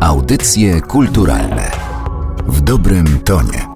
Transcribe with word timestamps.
Audycje 0.00 0.80
kulturalne 0.80 1.70
w 2.46 2.60
dobrym 2.60 3.20
tonie. 3.24 3.66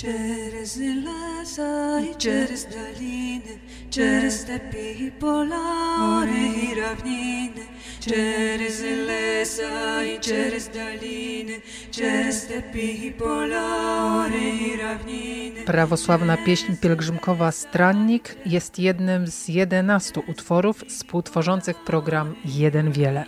Через 0.00 0.76
леса 0.76 2.00
и 2.00 2.14
через 2.18 2.64
долины, 2.64 3.60
через 3.90 4.42
степи 4.42 5.06
и 5.06 5.10
поля, 5.10 5.56
горы 5.98 6.48
и 6.66 6.80
равнины, 6.80 7.64
через 8.00 8.80
леса 8.82 10.02
и 10.04 10.20
через 10.20 10.68
долiny, 10.68 11.62
через 11.90 12.42
stepy 12.42 13.06
i 13.06 13.12
pola, 13.12 14.28
i 14.28 14.76
равнiny. 14.76 15.64
Prawosławna 15.64 16.36
pieśń 16.36 16.72
pielgrzymkowa 16.80 17.52
Strannik 17.52 18.36
jest 18.46 18.78
jednym 18.78 19.26
z 19.26 19.48
jedenastu 19.48 20.22
utworów 20.28 20.84
współtworzących 20.88 21.84
program 21.84 22.34
Jeden 22.44 22.92
Wiele. 22.92 23.24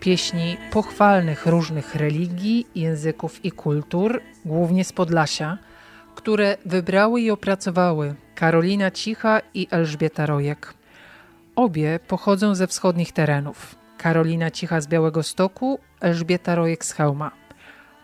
Pieśni 0.00 0.56
pochwalnych 0.70 1.46
różnych 1.46 1.94
religii, 1.94 2.66
języków 2.74 3.44
i 3.44 3.52
kultur, 3.52 4.20
głównie 4.44 4.84
z 4.84 4.92
Podlasia, 4.92 5.58
które 6.17 6.57
wybrały 6.65 7.21
i 7.21 7.31
opracowały 7.31 8.15
Karolina 8.35 8.91
Cicha 8.91 9.41
i 9.53 9.67
Elżbieta 9.71 10.25
Rojek. 10.25 10.73
Obie 11.55 11.99
pochodzą 12.07 12.55
ze 12.55 12.67
wschodnich 12.67 13.11
terenów. 13.11 13.75
Karolina 13.97 14.51
Cicha 14.51 14.81
z 14.81 14.87
Białego 14.87 15.23
Stoku, 15.23 15.79
Elżbieta 16.01 16.55
Rojek 16.55 16.85
z 16.85 16.91
Chełma. 16.91 17.31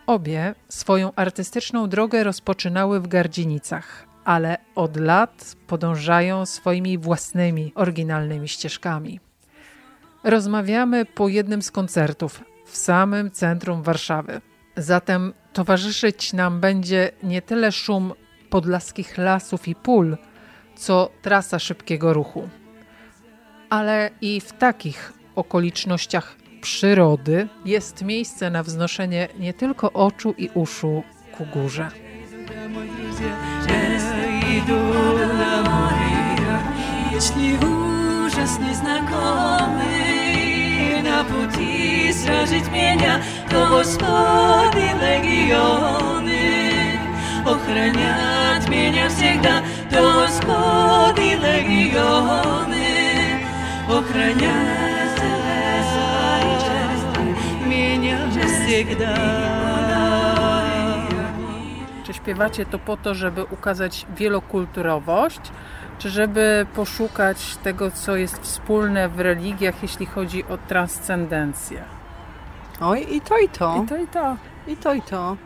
Obie 0.07 0.55
swoją 0.69 1.13
artystyczną 1.15 1.89
drogę 1.89 2.23
rozpoczynały 2.23 2.99
w 2.99 3.07
Gardzienicach, 3.07 4.05
ale 4.25 4.57
od 4.75 4.97
lat 4.97 5.55
podążają 5.67 6.45
swoimi 6.45 6.97
własnymi, 6.97 7.71
oryginalnymi 7.75 8.47
ścieżkami. 8.47 9.19
Rozmawiamy 10.23 11.05
po 11.05 11.27
jednym 11.27 11.61
z 11.61 11.71
koncertów 11.71 12.43
w 12.65 12.77
samym 12.77 13.31
centrum 13.31 13.83
Warszawy. 13.83 14.41
Zatem 14.77 15.33
towarzyszyć 15.52 16.32
nam 16.32 16.60
będzie 16.60 17.10
nie 17.22 17.42
tyle 17.42 17.72
szum 17.72 18.12
podlaskich 18.50 19.18
lasów 19.18 19.68
i 19.68 19.74
pól, 19.74 20.16
co 20.76 21.10
trasa 21.22 21.58
szybkiego 21.58 22.12
ruchu. 22.12 22.48
Ale 23.70 24.10
i 24.20 24.40
w 24.40 24.52
takich 24.52 25.12
okolicznościach 25.36 26.36
przyrody 26.60 27.48
jest 27.64 28.02
miejsce 28.02 28.50
na 28.50 28.62
wznoszenie 28.62 29.28
nie 29.38 29.54
tylko 29.54 29.92
oczu 29.92 30.34
i 30.38 30.50
uszu 30.54 31.02
ku 31.32 31.46
górze. 31.46 31.90
Jeśli 37.12 37.56
ужас 37.66 38.58
nieznakomy 38.58 39.98
na 41.02 41.24
пути 41.24 42.12
сражить 42.12 42.68
меня, 42.70 43.20
то 43.52 43.66
Господи 43.66 44.88
легионы 45.04 46.38
охранят 47.44 48.68
меня 48.68 49.08
всегда, 49.08 49.62
то 49.90 50.12
Господи 50.12 51.34
легионы 51.34 52.86
охранят 53.88 54.78
Czy 62.04 62.14
śpiewacie 62.14 62.66
to 62.66 62.78
po 62.78 62.96
to, 62.96 63.14
żeby 63.14 63.44
ukazać 63.44 64.06
wielokulturowość, 64.16 65.40
czy 65.98 66.10
żeby 66.10 66.66
poszukać 66.74 67.56
tego, 67.56 67.90
co 67.90 68.16
jest 68.16 68.42
wspólne 68.42 69.08
w 69.08 69.20
religiach, 69.20 69.74
jeśli 69.82 70.06
chodzi 70.06 70.44
o 70.44 70.58
transcendencję? 70.68 71.84
Oj, 72.83 73.05
i 73.09 73.19
to, 73.19 73.35
i 73.39 73.47
to. 73.47 73.65
I 73.65 73.87
to, 73.87 73.95
i 73.95 74.05
to. 74.05 74.37
I 74.67 74.75
to, 74.75 74.89
i 74.89 74.99
to. 74.99 75.37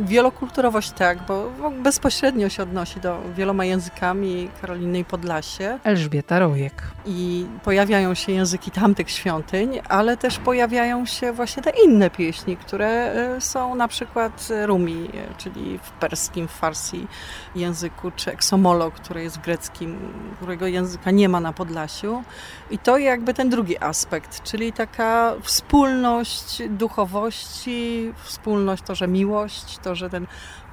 Wielokulturowość 0.00 0.90
tak, 0.90 1.18
bo 1.28 1.50
bezpośrednio 1.82 2.48
się 2.48 2.62
odnosi 2.62 3.00
do 3.00 3.18
wieloma 3.36 3.64
językami 3.64 4.50
Karoliny 4.60 4.98
i 4.98 5.04
Podlasie. 5.04 5.78
Elżbieta 5.84 6.38
Rojek. 6.38 6.82
I 7.06 7.46
pojawiają 7.64 8.14
się 8.14 8.32
języki 8.32 8.70
tamtych 8.70 9.10
świątyń, 9.10 9.80
ale 9.88 10.16
też 10.16 10.38
pojawiają 10.38 11.06
się 11.06 11.32
właśnie 11.32 11.62
te 11.62 11.70
inne 11.84 12.10
pieśni, 12.10 12.56
które 12.56 12.86
e, 12.86 13.40
są 13.40 13.74
na 13.74 13.88
przykład 13.88 14.48
Rumi, 14.66 15.08
e, 15.14 15.34
czyli 15.38 15.78
w 15.82 15.90
perskim, 15.90 16.48
w 16.48 16.52
farsi 16.52 17.06
języku, 17.54 18.10
czy 18.16 18.32
eksomolo, 18.32 18.90
który 18.90 19.22
jest 19.22 19.38
w 19.38 19.40
greckim, 19.40 19.98
którego 20.36 20.66
języka 20.66 21.10
nie 21.10 21.28
ma 21.28 21.40
na 21.40 21.52
Podlasiu. 21.52 22.22
I 22.70 22.78
to 22.78 22.98
jakby 22.98 23.34
ten 23.34 23.50
drugi 23.50 23.78
aspekt, 23.78 24.42
czyli 24.42 24.72
taka 24.72 25.34
wspólność 25.42 26.62
duchowości, 26.68 28.12
wspólność 28.24 28.82
to, 28.82 28.94
że 28.94 29.08
miłość, 29.08 29.78
to, 29.84 29.94
że 29.94 30.10
ten 30.10 30.26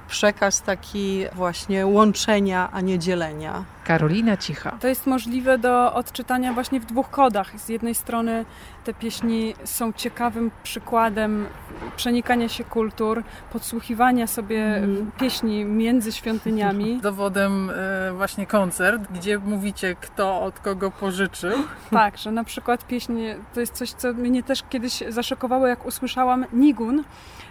przekaz 0.08 0.62
taki 0.62 1.24
właśnie 1.32 1.86
łączenia, 1.86 2.68
a 2.72 2.80
nie 2.80 2.98
dzielenia. 2.98 3.64
Karolina 3.84 4.36
Cicha. 4.36 4.70
To 4.80 4.88
jest 4.88 5.06
możliwe 5.06 5.58
do 5.58 5.94
odczytania 5.94 6.52
właśnie 6.52 6.80
w 6.80 6.84
dwóch 6.84 7.10
kodach. 7.10 7.60
Z 7.60 7.68
jednej 7.68 7.94
strony 7.94 8.44
te 8.84 8.94
pieśni 8.94 9.54
są 9.64 9.92
ciekawym 9.92 10.50
przykładem 10.62 11.46
przenikania 11.96 12.48
się 12.48 12.64
kultur, 12.64 13.22
podsłuchiwania 13.52 14.26
sobie 14.26 14.64
mm. 14.64 15.10
pieśni 15.20 15.64
między 15.64 16.12
świątyniami. 16.12 16.98
Dowodem 17.02 17.70
e, 17.70 18.12
właśnie 18.12 18.46
koncert, 18.46 19.02
gdzie 19.12 19.38
mówicie, 19.38 19.96
kto 20.00 20.42
od 20.42 20.60
kogo 20.60 20.90
pożyczył. 20.90 21.52
Tak, 21.90 22.18
że 22.18 22.32
na 22.32 22.44
przykład 22.44 22.86
pieśń 22.86 23.18
to 23.54 23.60
jest 23.60 23.74
coś, 23.74 23.90
co 23.90 24.12
mnie 24.12 24.42
też 24.42 24.62
kiedyś 24.70 25.02
zaszokowało, 25.08 25.66
jak 25.66 25.86
usłyszałam 25.86 26.46
Nigun, 26.52 27.04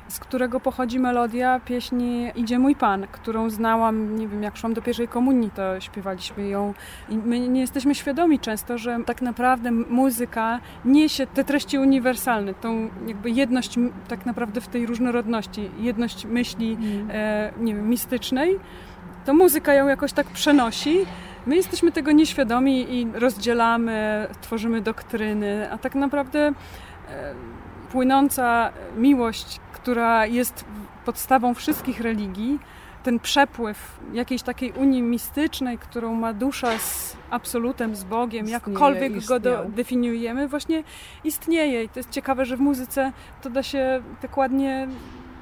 z 0.08 0.20
którego 0.20 0.60
pochodzi 0.60 1.00
melodia 1.00 1.60
pieśni 1.60 2.32
Idzie 2.36 2.60
mój 2.60 2.76
Pan, 2.76 3.08
którą 3.12 3.50
znałam, 3.50 4.20
nie 4.20 4.28
wiem, 4.28 4.44
jak 4.44 4.58
szłam 4.58 4.74
do 4.74 4.82
pierwszej 4.82 5.08
komunii, 5.08 5.52
to 5.52 5.80
śpiewaliśmy 5.80 6.22
ją. 6.38 6.74
I 7.10 7.18
my 7.18 7.40
nie 7.40 7.62
jesteśmy 7.62 7.96
świadomi 7.96 8.40
często, 8.40 8.78
że 8.78 9.00
tak 9.06 9.22
naprawdę 9.22 9.72
muzyka 9.72 10.60
niesie 10.86 11.28
te 11.28 11.44
treści 11.44 11.78
uniwersalne, 11.78 12.54
tą 12.54 12.90
jakby 13.08 13.32
jedność 13.32 13.76
tak 14.08 14.26
naprawdę 14.26 14.62
w 14.62 14.68
tej 14.68 14.86
różnorodności, 14.86 15.70
jedność 15.80 16.26
myśli, 16.26 16.78
mm. 16.82 17.08
e, 17.12 17.52
nie 17.60 17.76
wiem, 17.76 17.90
mistycznej. 17.90 18.60
To 19.26 19.34
muzyka 19.34 19.74
ją 19.74 19.88
jakoś 19.88 20.14
tak 20.14 20.28
przenosi. 20.28 21.06
My 21.46 21.56
jesteśmy 21.56 21.92
tego 21.92 22.12
nieświadomi 22.12 23.00
i 23.00 23.08
rozdzielamy, 23.14 24.28
tworzymy 24.42 24.82
doktryny, 24.82 25.72
a 25.72 25.78
tak 25.78 25.96
naprawdę 25.96 26.40
e, 26.48 26.54
płynąca 27.92 28.72
miłość 28.98 29.60
która 29.82 30.26
jest 30.26 30.66
podstawą 31.06 31.54
wszystkich 31.54 32.02
religii, 32.02 32.60
ten 33.04 33.20
przepływ 33.20 34.00
jakiejś 34.14 34.42
takiej 34.42 34.72
unii 34.72 35.02
mistycznej, 35.02 35.78
którą 35.78 36.14
ma 36.14 36.34
dusza 36.34 36.80
z 36.80 37.18
absolutem, 37.30 37.96
z 37.96 38.04
Bogiem, 38.04 38.46
istnieje, 38.46 38.64
jakkolwiek 38.74 39.16
istniał. 39.16 39.40
go 39.40 39.50
do, 39.50 39.66
definiujemy, 39.70 40.48
właśnie 40.48 40.84
istnieje. 41.24 41.84
I 41.84 41.90
to 41.90 42.00
jest 42.00 42.10
ciekawe, 42.10 42.46
że 42.46 42.58
w 42.58 42.60
muzyce 42.60 43.12
to 43.42 43.50
da 43.50 43.64
się 43.64 44.04
tak 44.22 44.38
ładnie 44.38 44.88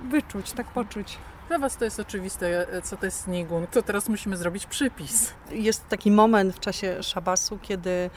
wyczuć, 0.10 0.52
tak 0.52 0.68
poczuć. 0.68 1.18
Dla 1.48 1.60
Was 1.60 1.78
to 1.78 1.86
jest 1.86 2.00
oczywiste, 2.00 2.68
co 2.84 2.98
to 2.98 3.06
jest 3.06 3.28
nigun. 3.28 3.68
To 3.68 3.82
teraz 3.82 4.10
musimy 4.10 4.38
zrobić 4.38 4.66
przypis. 4.66 5.34
Jest 5.52 5.88
taki 5.88 6.12
moment 6.12 6.56
w 6.56 6.60
czasie 6.60 7.04
szabasu, 7.04 7.60
kiedy 7.62 8.10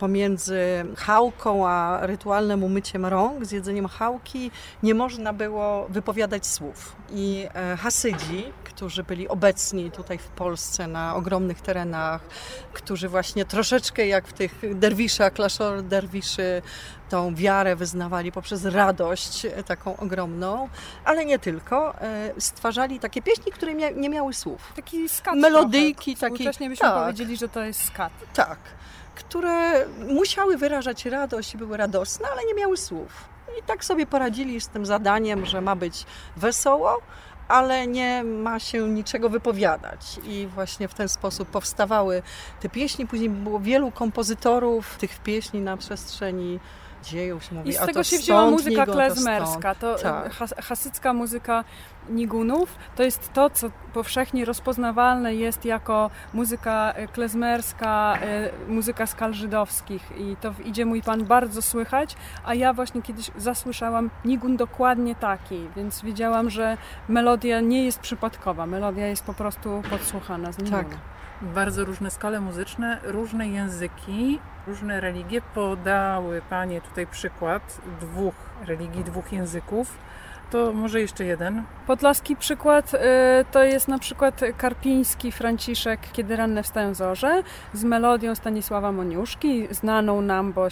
pomiędzy 0.00 0.60
chałką 0.96 1.68
a 1.68 2.06
rytualnym 2.06 2.64
umyciem 2.64 3.06
rąk, 3.06 3.44
z 3.44 3.52
jedzeniem 3.52 3.88
chałki, 3.88 4.50
nie 4.82 4.94
można 4.94 5.32
było 5.32 5.86
wypowiadać 5.88 6.46
słów. 6.46 6.96
I 7.12 7.46
e, 7.54 7.76
Hasydzi, 7.76 8.44
którzy 8.64 9.02
byli 9.04 9.28
obecni 9.28 9.90
tutaj 9.90 10.18
w 10.18 10.28
Polsce 10.28 10.86
na 10.86 11.14
ogromnych 11.14 11.60
terenach, 11.60 12.20
którzy 12.72 13.08
właśnie 13.08 13.44
troszeczkę 13.44 14.06
jak 14.06 14.28
w 14.28 14.32
tych 14.32 14.78
derwiszach, 14.78 15.32
klaszor 15.32 15.82
derwiszy, 15.82 16.62
tą 17.10 17.34
wiarę 17.34 17.76
wyznawali 17.76 18.32
poprzez 18.32 18.64
radość 18.64 19.44
e, 19.44 19.62
taką 19.62 19.96
ogromną, 19.96 20.68
ale 21.04 21.24
nie 21.24 21.38
tylko. 21.38 22.00
E, 22.00 22.32
stwarzali 22.38 23.00
takie 23.00 23.22
pieśni, 23.22 23.52
które 23.52 23.74
nie 23.74 24.08
miały 24.08 24.34
słów. 24.34 24.72
Taki 24.76 25.08
skat 25.08 25.36
Melodyjki. 25.36 26.16
Taki, 26.16 26.34
Współcześnie 26.34 26.68
byśmy 26.68 26.88
tak, 26.88 27.02
powiedzieli, 27.02 27.36
że 27.36 27.48
to 27.48 27.64
jest 27.64 27.84
skat. 27.84 28.12
Tak 28.34 28.58
które 29.14 29.86
musiały 30.08 30.56
wyrażać 30.56 31.06
radość 31.06 31.54
i 31.54 31.58
były 31.58 31.76
radosne, 31.76 32.28
ale 32.32 32.44
nie 32.44 32.54
miały 32.54 32.76
słów. 32.76 33.28
I 33.58 33.62
tak 33.62 33.84
sobie 33.84 34.06
poradzili 34.06 34.60
z 34.60 34.68
tym 34.68 34.86
zadaniem, 34.86 35.46
że 35.46 35.60
ma 35.60 35.76
być 35.76 36.06
wesoło, 36.36 36.98
ale 37.48 37.86
nie 37.86 38.24
ma 38.24 38.58
się 38.58 38.88
niczego 38.88 39.28
wypowiadać. 39.28 40.20
I 40.24 40.48
właśnie 40.54 40.88
w 40.88 40.94
ten 40.94 41.08
sposób 41.08 41.48
powstawały 41.48 42.22
te 42.60 42.68
pieśni. 42.68 43.06
Później 43.06 43.30
było 43.30 43.60
wielu 43.60 43.90
kompozytorów 43.90 44.96
tych 44.98 45.18
pieśni 45.18 45.60
na 45.60 45.76
przestrzeni 45.76 46.60
dziejów 47.02 47.44
się 47.44 47.54
mówi. 47.54 47.70
I 47.70 47.72
z 47.72 47.78
tego 47.78 48.04
się 48.04 48.18
wzięła 48.18 48.50
muzyka 48.50 48.86
klezmerska. 48.86 49.74
To 49.74 49.94
tak. 49.94 50.32
hasycka 50.58 51.12
muzyka 51.12 51.64
nigunów, 52.08 52.76
to 52.96 53.02
jest 53.02 53.32
to, 53.32 53.50
co 53.50 53.70
powszechnie 53.92 54.44
rozpoznawalne 54.44 55.34
jest 55.34 55.64
jako 55.64 56.10
muzyka 56.34 56.92
e, 56.92 57.08
klezmerska, 57.08 58.18
e, 58.22 58.50
muzyka 58.68 59.06
skal 59.06 59.34
żydowskich 59.34 60.12
i 60.18 60.36
to 60.40 60.52
w 60.52 60.66
Idzie 60.66 60.84
Mój 60.84 61.02
Pan 61.02 61.24
bardzo 61.24 61.62
słychać, 61.62 62.16
a 62.44 62.54
ja 62.54 62.72
właśnie 62.72 63.02
kiedyś 63.02 63.30
zasłyszałam 63.36 64.10
nigun 64.24 64.56
dokładnie 64.56 65.14
taki, 65.14 65.68
więc 65.76 66.02
wiedziałam, 66.02 66.50
że 66.50 66.76
melodia 67.08 67.60
nie 67.60 67.84
jest 67.84 67.98
przypadkowa, 67.98 68.66
melodia 68.66 69.06
jest 69.06 69.24
po 69.24 69.34
prostu 69.34 69.82
podsłuchana 69.90 70.52
z 70.52 70.58
nigunu. 70.58 70.82
Tak. 70.82 70.98
Bardzo 71.42 71.84
różne 71.84 72.10
skale 72.10 72.40
muzyczne, 72.40 73.00
różne 73.02 73.48
języki, 73.48 74.38
różne 74.66 75.00
religie. 75.00 75.42
Podały 75.54 76.42
Panie 76.50 76.80
tutaj 76.90 77.06
przykład 77.06 77.80
dwóch 78.00 78.34
religii, 78.66 79.04
dwóch 79.04 79.32
języków. 79.32 79.98
To 80.50 80.72
może 80.72 81.00
jeszcze 81.00 81.24
jeden. 81.24 81.62
Podlaski 81.86 82.36
przykład 82.36 82.94
y, 82.94 82.98
to 83.52 83.62
jest 83.64 83.88
na 83.88 83.98
przykład 83.98 84.40
Karpiński 84.56 85.32
Franciszek 85.32 86.00
Kiedy 86.12 86.36
ranne 86.36 86.62
wstają 86.62 86.94
zorze 86.94 87.42
z 87.72 87.84
melodią 87.84 88.34
Stanisława 88.34 88.92
Moniuszki, 88.92 89.68
znaną 89.70 90.20
nam, 90.20 90.52
bo 90.52 90.68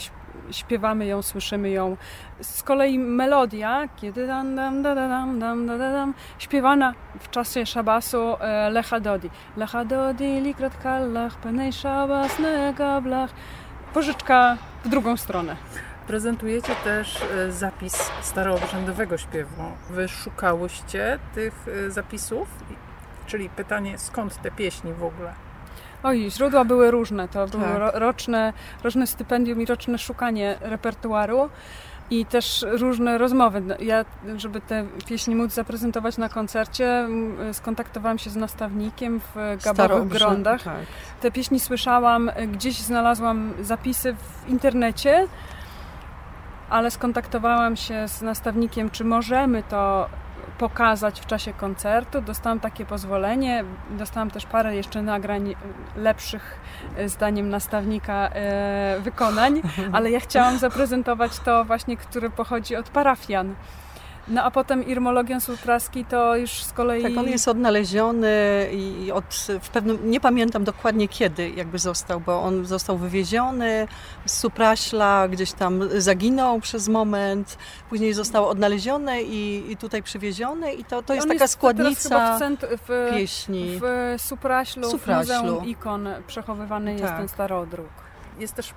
śpiewamy 0.51 1.07
ją, 1.07 1.23
słyszymy 1.23 1.71
ją. 1.71 1.97
Z 2.41 2.63
kolei 2.63 2.99
melodia, 2.99 3.89
kiedy 3.97 4.27
dam, 4.27 4.57
dam, 4.57 4.83
da, 4.83 4.95
da, 4.95 5.09
dam, 5.09 5.39
dam, 5.39 5.67
da, 5.67 5.79
da, 5.79 5.93
dam, 5.93 6.15
śpiewana 6.39 6.95
w 7.21 7.31
czasie 7.31 7.67
szabasu 7.67 8.37
e, 8.41 8.71
Lecha 8.71 9.01
Dodi. 9.01 9.31
Lecha 9.57 9.85
Dodi, 9.85 10.41
likrat 10.41 10.77
kallach, 10.83 11.37
penej 11.37 11.73
szabas, 11.73 12.39
negablach. 12.39 13.31
Pożyczka 13.95 14.57
w 14.85 14.89
drugą 14.89 15.17
stronę. 15.17 15.57
Prezentujecie 16.09 16.75
też 16.85 17.23
e, 17.23 17.53
zapis 17.53 18.11
staroobrzędowego 18.23 19.19
śpiewu. 19.19 19.63
Wy 19.91 20.09
szukałyście 20.09 21.19
tych 21.35 21.67
e, 21.87 21.91
zapisów? 21.91 22.49
Czyli 23.27 23.51
pytanie, 23.51 23.99
skąd 23.99 24.43
te 24.43 24.51
pieśni 24.51 24.93
w 24.93 25.05
ogóle? 25.05 25.33
Oj, 26.03 26.31
źródła 26.31 26.65
były 26.65 26.91
różne. 26.91 27.29
To 27.29 27.47
było 27.47 27.63
Tak. 27.65 27.79
ro, 27.79 27.91
roczne, 27.95 28.53
roczne 28.85 29.07
stypendium 29.07 29.63
i 29.63 29.67
roczne 29.67 29.99
szukanie 29.99 30.57
repertuaru 30.61 31.49
i 32.11 32.27
też 32.27 32.65
różne 32.71 33.19
rozmowy. 33.19 33.61
No, 33.61 33.75
Ja, 33.81 34.05
żeby 34.37 34.61
te 34.61 34.87
pieśni 35.07 35.35
móc 35.35 35.53
zaprezentować 35.53 36.17
na 36.19 36.29
koncercie, 36.29 37.09
skontaktowałam 37.53 38.19
się 38.19 38.31
z 38.31 38.37
nastawnikiem 38.37 39.21
w 39.21 39.35
Gabowych 39.35 39.63
Staroobrzę- 39.63 40.09
Grądach. 40.19 40.63
Tak. 40.63 40.75
Te 41.21 41.31
pieśni 41.31 41.61
słyszałam, 41.61 42.31
gdzieś 42.53 42.77
znalazłam 42.79 43.53
zapisy 43.63 44.15
w 44.15 44.49
internecie, 44.49 45.27
ale 46.71 46.91
skontaktowałam 46.91 47.77
się 47.77 48.09
z 48.09 48.23
nastawnikiem, 48.23 48.91
czy 48.91 49.05
możemy 49.05 49.63
to 49.63 50.09
pokazać 50.59 51.21
w 51.21 51.27
czasie 51.27 51.53
koncertu. 51.53 52.21
Dostałam 52.21 52.61
takie 52.61 52.85
pozwolenie. 52.85 53.65
Dostałam 53.91 54.31
też 54.31 54.47
parę 54.47 54.77
jeszcze 54.77 55.03
nagrań 55.03 55.51
y, 55.51 55.57
lepszych, 55.97 56.61
y, 56.99 57.09
zdaniem 57.09 57.49
nastawnika, 57.49 58.31
y, 58.99 59.01
wykonań, 59.01 59.63
ale 59.93 60.11
ja 60.11 60.21
chciałam 60.21 60.59
zaprezentować 60.59 61.39
to 61.39 61.65
właśnie, 61.65 61.97
które 61.97 62.31
pochodzi 62.31 62.77
od 62.77 62.89
parafian. 62.89 63.55
No 64.31 64.43
a 64.45 64.51
potem 64.51 64.87
Irmologion 64.87 65.41
Supraski 65.41 66.05
to 66.05 66.37
już 66.37 66.51
z 66.63 66.73
kolei... 66.73 67.03
Tak, 67.03 67.19
on 67.19 67.29
jest 67.29 67.49
odnaleziony 67.49 68.29
i 68.73 69.13
od, 69.13 69.25
w 69.61 69.69
pewnym, 69.69 70.11
nie 70.11 70.21
pamiętam 70.21 70.65
dokładnie 70.65 71.09
kiedy 71.09 71.51
jakby 71.51 71.79
został, 71.79 72.21
bo 72.21 72.43
on 72.43 72.67
został 72.67 72.99
wywieziony 72.99 73.89
z 74.27 74.39
Supraśla, 74.39 75.29
gdzieś 75.29 75.53
tam 75.53 75.81
zaginął 76.01 76.61
przez 76.61 76.89
moment, 76.89 77.59
później 77.91 78.15
został 78.15 78.49
odnaleziony 78.49 79.23
i, 79.23 79.73
i 79.73 79.77
tutaj 79.77 80.03
przywieziony 80.03 80.73
i 80.73 80.85
to, 80.85 81.03
to 81.03 81.15
jest 81.15 81.27
taka 81.27 81.39
teraz 81.39 81.51
składnica 81.51 82.37
w, 82.37 82.41
cent- 82.41 82.67
w, 82.89 83.11
pieśni. 83.11 83.81
W 83.83 84.15
Supraślu, 84.23 84.91
Supraślu. 84.91 85.35
w 85.35 85.43
Muzeum 85.43 85.65
Ikon 85.65 86.09
przechowywany 86.27 86.93
jest 86.93 87.05
Tak. 87.05 87.19
ten 87.19 87.29
starodruk. 87.29 87.89
Jest 88.39 88.55
też 88.55 88.75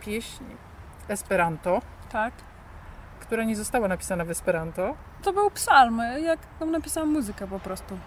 pieśń 0.00 0.44
Esperanto, 1.08 1.82
Tak. 2.12 2.32
Która 3.26 3.44
nie 3.44 3.56
została 3.56 3.88
napisana 3.88 4.24
w 4.24 4.30
Esperanto. 4.30 4.94
To 5.22 5.32
był 5.32 5.50
psalm, 5.50 6.02
jak 6.22 6.38
tam 6.58 6.70
napisałam 6.70 7.12
muzykę 7.12 7.46
po 7.46 7.58
prostu. 7.58 7.98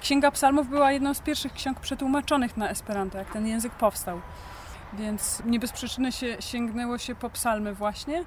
Księga 0.00 0.30
Psalmów 0.30 0.68
była 0.68 0.92
jedną 0.92 1.14
z 1.14 1.20
pierwszych 1.20 1.52
ksiąg 1.52 1.80
przetłumaczonych 1.80 2.56
na 2.56 2.68
Esperanto, 2.70 3.18
jak 3.18 3.32
ten 3.32 3.46
język 3.46 3.72
powstał. 3.72 4.20
Więc 4.92 5.42
nie 5.44 5.58
bez 5.60 5.72
przyczyny 5.72 6.12
się, 6.12 6.36
sięgnęło 6.40 6.98
się 6.98 7.14
po 7.14 7.30
psalmy 7.30 7.74
właśnie. 7.74 8.24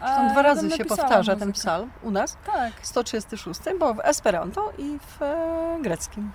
A 0.00 0.06
Tam 0.06 0.28
dwa 0.32 0.42
razy 0.42 0.70
się 0.70 0.84
powtarza 0.84 1.36
ten 1.36 1.48
muzykę. 1.48 1.52
psalm 1.60 1.90
u 2.02 2.10
nas, 2.10 2.36
Tak. 2.52 2.72
136, 2.82 3.60
bo 3.78 3.94
w 3.94 4.00
Esperanto 4.00 4.72
i 4.78 4.98
w 4.98 5.22
e, 5.22 5.78
greckim. 5.82 6.30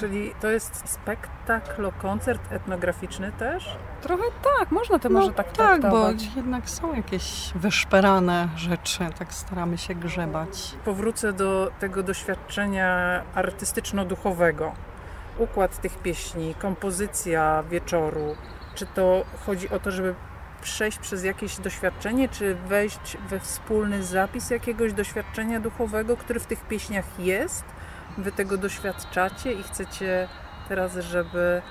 Czyli 0.00 0.32
to 0.40 0.48
jest 0.48 0.88
spektakl, 0.88 1.92
koncert 1.98 2.52
etnograficzny 2.52 3.32
też. 3.32 3.76
Trochę 4.02 4.22
tak, 4.58 4.70
można 4.70 4.98
to 4.98 5.10
może 5.10 5.32
tak 5.32 5.52
tak, 5.52 5.56
bo 5.56 5.88
traktować. 5.88 6.36
jednak 6.36 6.70
są 6.70 6.94
jakieś 6.94 7.52
wyszperane 7.54 8.48
rzeczy, 8.56 8.98
tak 9.18 9.32
staramy 9.34 9.78
się 9.78 9.94
grzebać. 9.94 10.74
Powrócę 10.84 11.32
do 11.32 11.70
tego 11.80 12.02
doświadczenia 12.02 13.22
artystyczno-duchowego. 13.34 14.72
Układ 15.38 15.80
tych 15.80 15.98
pieśni, 15.98 16.54
kompozycja 16.54 17.62
wieczoru. 17.70 18.36
Czy 18.74 18.86
to 18.86 19.24
chodzi 19.46 19.68
o 19.70 19.80
to, 19.80 19.90
żeby 19.90 20.14
przejść 20.62 20.98
przez 20.98 21.24
jakieś 21.24 21.56
doświadczenie, 21.56 22.28
czy 22.28 22.54
wejść 22.54 23.18
we 23.28 23.40
wspólny 23.40 24.02
zapis 24.02 24.50
jakiegoś 24.50 24.92
doświadczenia 24.92 25.60
duchowego, 25.60 26.16
który 26.16 26.40
w 26.40 26.46
tych 26.46 26.60
pieśniach 26.60 27.04
jest? 27.18 27.64
Wy 28.18 28.32
tego 28.32 28.56
doświadczacie 28.56 29.52
i 29.52 29.62
chcecie 29.62 30.28
teraz, 30.68 30.96
żeby 30.96 31.62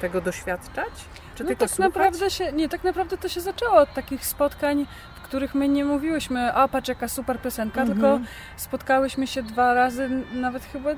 tego 0.00 0.20
doświadczać? 0.20 0.88
Czy 1.34 1.42
no 1.44 1.48
tylko 1.48 1.60
tak 1.60 1.70
słuchać? 1.70 1.94
naprawdę 1.94 2.30
się, 2.30 2.52
nie, 2.52 2.68
tak 2.68 2.84
naprawdę 2.84 3.18
to 3.18 3.28
się 3.28 3.40
zaczęło 3.40 3.74
od 3.76 3.94
takich 3.94 4.26
spotkań, 4.26 4.86
w 5.16 5.20
których 5.20 5.54
my 5.54 5.68
nie 5.68 5.84
mówiłyśmy, 5.84 6.54
a 6.54 6.68
patrz 6.68 6.88
jaka 6.88 7.08
super 7.08 7.40
piosenka, 7.40 7.80
Mhm. 7.80 7.98
tylko 7.98 8.20
spotkałyśmy 8.56 9.26
się 9.26 9.42
dwa 9.42 9.74
razy, 9.74 10.10
nawet 10.32 10.64
chyba 10.64 10.90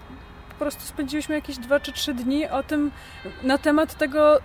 po 0.49 0.55
prostu 0.59 0.83
spędziłyśmy 0.83 1.35
jakieś 1.35 1.59
dwa 1.59 1.81
czy 1.81 1.93
trzy 1.93 2.15
dni 2.15 2.49
o 2.49 2.63
tym, 2.63 2.91
na 3.43 3.59
temat 3.59 3.95
tego, 3.95 4.39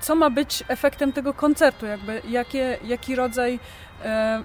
co 0.00 0.14
ma 0.14 0.30
być 0.30 0.64
efektem 0.68 1.12
tego 1.12 1.34
koncertu, 1.34 1.86
jakby 1.86 2.22
jakie, 2.28 2.78
jaki 2.84 3.14
rodzaj 3.16 3.60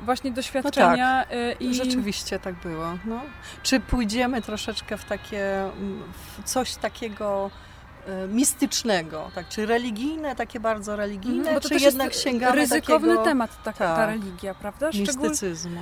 właśnie 0.05 0.31
doświadczenia 0.31 1.25
e, 1.29 1.51
i 1.51 1.75
Rzeczywiście 1.75 2.39
tak 2.39 2.55
było. 2.55 2.85
No. 3.05 3.21
Czy 3.63 3.79
pójdziemy 3.79 4.41
troszeczkę 4.41 4.97
w 4.97 5.05
takie, 5.05 5.61
mm, 5.63 6.03
w 6.13 6.43
coś 6.43 6.75
takiego 6.75 7.51
e, 8.07 8.27
mistycznego, 8.27 9.31
tak? 9.35 9.47
Czy 9.47 9.65
religijne, 9.65 10.35
takie 10.35 10.59
bardzo 10.59 10.95
religijne, 10.95 11.37
Mhm, 11.37 11.55
bo 11.55 11.61
to 11.61 11.69
czy 11.69 11.75
jednak 11.75 12.07
jest 12.07 12.23
sięgamy 12.23 12.55
ryzykowny 12.55 13.07
takiego 13.07 13.23
temat 13.23 13.63
ta, 13.63 13.73
ta 13.73 13.95
tak, 13.95 14.09
religia, 14.09 14.53
prawda? 14.53 14.91
Szczególnie 14.91 15.29
mistycyzmu? 15.29 15.81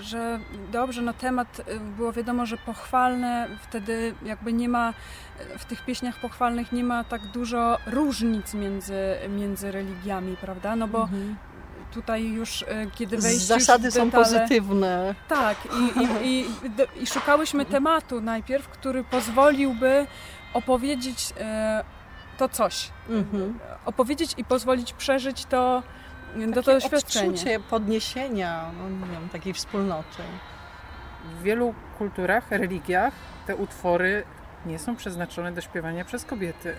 że 0.00 0.40
dobrze, 0.72 1.02
no 1.02 1.12
temat 1.12 1.60
y, 1.60 1.80
było 1.80 2.12
wiadomo, 2.12 2.46
że 2.46 2.56
pochwalne, 2.56 3.48
wtedy 3.62 4.14
jakby 4.24 4.52
nie 4.52 4.68
ma, 4.68 4.94
w 5.58 5.64
tych 5.64 5.84
pieśniach 5.84 6.20
pochwalnych 6.20 6.72
nie 6.72 6.84
ma 6.84 7.04
tak 7.04 7.22
dużo 7.26 7.78
różnic 7.86 8.54
między, 8.54 9.16
między 9.28 9.72
religiami, 9.72 10.36
prawda? 10.40 10.76
No 10.76 10.88
bo 10.88 11.02
Mhm. 11.02 11.36
Tutaj 11.90 12.24
już 12.24 12.62
y, 12.62 12.66
kiedy 12.94 13.18
wejść 13.18 13.40
Zasady 13.40 13.90
są 13.90 14.04
detale, 14.04 14.24
pozytywne. 14.24 15.14
Tak, 15.28 15.56
i, 15.66 15.98
i, 15.98 16.08
i, 16.30 16.46
i 17.02 17.06
szukałyśmy 17.06 17.64
tematu 17.64 18.20
najpierw, 18.20 18.68
który 18.68 19.04
pozwoliłby 19.04 20.06
opowiedzieć 20.54 21.32
e, 21.40 21.84
to 22.38 22.48
coś. 22.48 22.90
Mhm. 23.08 23.58
Opowiedzieć 23.84 24.34
i 24.36 24.44
pozwolić 24.44 24.92
przeżyć 24.92 25.44
to, 25.44 25.82
do 26.36 26.62
to 26.62 26.62
Takie 26.62 26.80
doświadczenie. 26.80 27.30
odczucie 27.30 27.60
podniesienia, 27.60 28.70
no 28.78 29.06
nie 29.06 29.12
wiem, 29.12 29.28
takiej 29.28 29.54
wspólnoty. 29.54 30.22
W 31.38 31.42
wielu 31.42 31.74
kulturach, 31.98 32.50
religiach 32.50 33.14
te 33.46 33.56
utwory 33.56 34.24
nie 34.66 34.78
są 34.78 34.96
przeznaczone 34.96 35.52
do 35.52 35.60
śpiewania 35.60 36.04
przez 36.04 36.24
kobiety. 36.24 36.74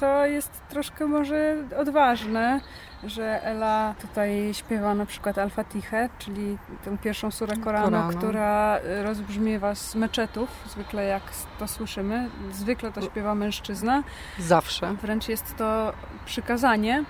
To 0.00 0.26
jest 0.26 0.62
troszkę 0.68 1.06
może 1.06 1.56
odważne, 1.78 2.60
że 3.04 3.44
Ela 3.44 3.94
tutaj 4.00 4.50
śpiewa 4.54 4.94
na 4.94 5.06
przykład 5.06 5.38
Al-Fatihę, 5.38 6.08
czyli 6.18 6.58
tę 6.84 6.98
pierwszą 6.98 7.30
surę 7.30 7.56
Koranu, 7.56 7.84
Koranu. 7.90 8.18
która 8.18 8.78
rozbrzmiewa 9.02 9.74
z 9.74 9.94
meczetów, 9.94 10.48
zwykle 10.66 11.04
jak 11.04 11.22
to 11.58 11.68
słyszymy. 11.68 12.28
Zwykle 12.52 12.92
to 12.92 13.02
śpiewa 13.02 13.34
mężczyzna, 13.34 14.02
Zawsze. 14.38 14.94
wręcz 15.02 15.28
jest 15.28 15.56
to 15.56 15.92
przykazanie. 16.24 17.04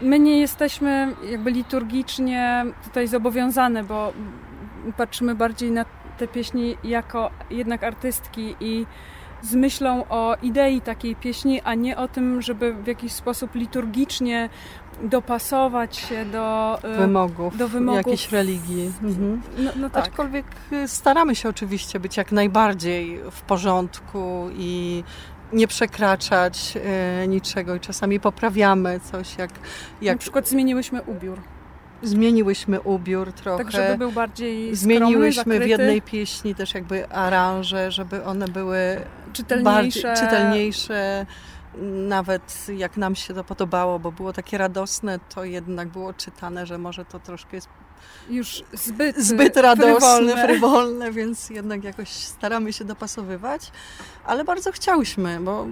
My 0.00 0.18
nie 0.18 0.40
jesteśmy 0.40 1.14
jakby 1.30 1.50
liturgicznie 1.50 2.64
tutaj 2.84 3.08
zobowiązane, 3.08 3.84
bo 3.84 4.12
patrzymy 4.96 5.34
bardziej 5.34 5.70
na 5.70 5.84
te 6.18 6.28
pieśni 6.28 6.76
jako 6.84 7.30
jednak 7.50 7.84
artystki 7.84 8.56
i 8.60 8.86
z 9.44 9.54
myślą 9.54 10.04
o 10.08 10.36
idei 10.42 10.80
takiej 10.80 11.16
pieśni, 11.16 11.60
a 11.60 11.74
nie 11.74 11.96
o 11.96 12.08
tym, 12.08 12.42
żeby 12.42 12.74
w 12.74 12.86
jakiś 12.86 13.12
sposób 13.12 13.54
liturgicznie 13.54 14.48
dopasować 15.02 15.96
się 15.96 16.24
do 16.24 16.78
y, 16.84 16.96
wymogów, 16.96 17.56
do 17.56 17.68
wymogów 17.68 17.96
jakiejś 17.96 18.32
religii. 18.32 18.92
Mhm. 19.02 19.42
No, 19.58 19.70
no 19.76 19.90
tak. 19.90 20.04
Aczkolwiek 20.04 20.46
y, 20.72 20.88
staramy 20.88 21.34
się 21.34 21.48
oczywiście 21.48 22.00
być 22.00 22.16
jak 22.16 22.32
najbardziej 22.32 23.20
w 23.30 23.42
porządku 23.42 24.48
i 24.56 25.04
nie 25.52 25.66
przekraczać 25.66 26.78
e, 26.84 27.28
niczego 27.28 27.74
i 27.74 27.80
czasami 27.80 28.20
poprawiamy 28.20 29.00
coś, 29.00 29.38
jak, 29.38 29.50
jak... 30.02 30.14
Na 30.14 30.20
przykład 30.20 30.48
zmieniłyśmy 30.48 31.02
ubiór. 31.02 31.40
Zmieniłyśmy 32.04 32.80
ubiór 32.80 33.32
trochę. 33.32 33.64
Tak, 33.64 33.72
żeby 33.72 33.98
był 33.98 34.12
bardziej 34.12 34.76
Zmieniłyśmy 34.76 35.42
skromny, 35.42 35.60
w 35.60 35.68
jednej 35.68 36.02
pieśni 36.02 36.54
też 36.54 36.74
jakby 36.74 37.10
aranże, 37.10 37.90
żeby 37.90 38.24
one 38.24 38.48
były 38.48 38.78
czytelniejsze. 39.32 40.02
Bardziej, 40.02 40.24
czytelniejsze 40.24 41.26
nawet 42.08 42.66
jak 42.76 42.96
nam 42.96 43.14
się 43.14 43.34
to 43.34 43.44
podobało, 43.44 43.98
bo 43.98 44.12
było 44.12 44.32
takie 44.32 44.58
radosne, 44.58 45.18
to 45.34 45.44
jednak 45.44 45.88
było 45.88 46.12
czytane, 46.12 46.66
że 46.66 46.78
może 46.78 47.04
to 47.04 47.20
troszkę 47.20 47.56
jest 47.56 47.68
już 48.30 48.62
zbyt, 48.72 49.16
zbyt 49.16 49.56
radosne, 49.56 50.00
frywolne. 50.00 50.44
frywolne, 50.44 51.12
więc 51.12 51.50
jednak 51.50 51.84
jakoś 51.84 52.08
staramy 52.08 52.72
się 52.72 52.84
dopasowywać, 52.84 53.72
ale 54.24 54.44
bardzo 54.44 54.72
chciałyśmy, 54.72 55.40
bo 55.40 55.66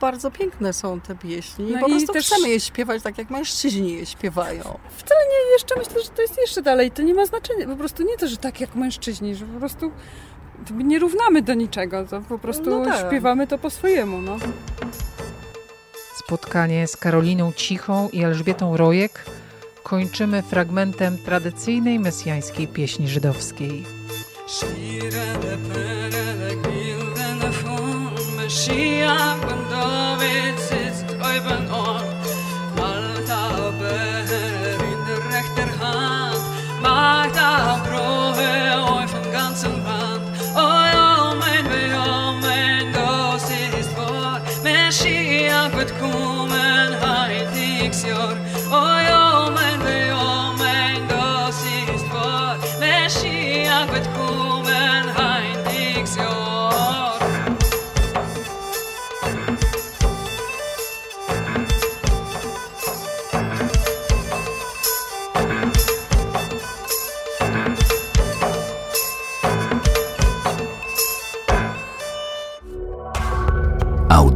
bardzo 0.00 0.30
piękne 0.30 0.72
są 0.72 1.00
te 1.00 1.14
pieśni 1.14 1.72
no 1.72 1.78
i 1.78 1.80
po 1.80 1.88
prostu 1.88 2.12
też... 2.12 2.26
chcemy 2.26 2.48
je 2.48 2.60
śpiewać 2.60 3.02
tak, 3.02 3.18
jak 3.18 3.30
mężczyźni 3.30 3.92
je 3.92 4.06
śpiewają. 4.06 4.78
Wcale 4.96 5.20
nie, 5.20 5.52
jeszcze 5.52 5.74
myślę, 5.78 6.02
że 6.02 6.08
to 6.08 6.22
jest 6.22 6.38
jeszcze 6.38 6.62
dalej, 6.62 6.90
to 6.90 7.02
nie 7.02 7.14
ma 7.14 7.26
znaczenia, 7.26 7.66
po 7.66 7.76
prostu 7.76 8.02
nie 8.02 8.16
to, 8.16 8.28
że 8.28 8.36
tak 8.36 8.60
jak 8.60 8.74
mężczyźni, 8.74 9.34
że 9.34 9.46
po 9.46 9.58
prostu 9.58 9.92
nie 10.70 10.98
równamy 10.98 11.42
do 11.42 11.54
niczego, 11.54 12.04
to 12.04 12.20
po 12.20 12.38
prostu 12.38 12.70
no 12.70 12.84
tak. 12.84 13.06
śpiewamy 13.06 13.46
to 13.46 13.58
po 13.58 13.70
swojemu, 13.70 14.22
no. 14.22 14.36
Spotkanie 16.14 16.86
z 16.86 16.96
Karoliną 16.96 17.52
Cichą 17.52 18.08
i 18.12 18.22
Elżbietą 18.22 18.76
Rojek 18.76 19.24
kończymy 19.90 20.42
fragmentem 20.42 21.18
tradycyjnej 21.18 21.98
mesjańskiej 21.98 22.68
pieśni 22.68 23.08
żydowskiej. 23.08 23.84